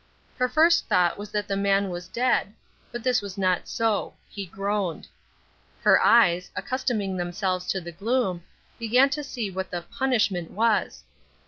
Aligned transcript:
Her 0.39 0.49
first 0.49 0.87
thought 0.89 1.19
was 1.19 1.29
that 1.29 1.47
the 1.47 1.55
man 1.55 1.91
was 1.91 2.07
dead, 2.07 2.53
but 2.91 3.03
this 3.03 3.21
was 3.21 3.37
not 3.37 3.67
so 3.67 4.15
he 4.27 4.47
groaned. 4.47 5.07
Her 5.83 6.01
eyes, 6.03 6.49
accustoming 6.55 7.17
themselves 7.17 7.67
to 7.67 7.79
the 7.79 7.91
gloom, 7.91 8.41
began 8.79 9.11
to 9.11 9.23
see 9.23 9.51
what 9.51 9.69
the 9.69 9.85
"punishment" 9.91 10.49
was. 10.49 11.03